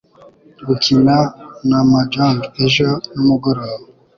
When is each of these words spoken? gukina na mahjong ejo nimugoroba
gukina 0.67 1.15
na 1.69 1.79
mahjong 1.91 2.39
ejo 2.65 2.89
nimugoroba 3.13 3.85